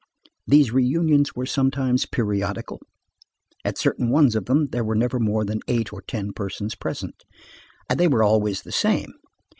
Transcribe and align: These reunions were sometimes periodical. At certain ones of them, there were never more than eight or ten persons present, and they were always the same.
These 0.47 0.71
reunions 0.71 1.35
were 1.35 1.45
sometimes 1.45 2.07
periodical. 2.07 2.81
At 3.63 3.77
certain 3.77 4.09
ones 4.09 4.35
of 4.35 4.45
them, 4.45 4.69
there 4.71 4.83
were 4.83 4.95
never 4.95 5.19
more 5.19 5.45
than 5.45 5.61
eight 5.67 5.93
or 5.93 6.01
ten 6.01 6.33
persons 6.33 6.73
present, 6.73 7.23
and 7.87 7.99
they 7.99 8.07
were 8.07 8.23
always 8.23 8.63
the 8.63 8.71
same. 8.71 9.13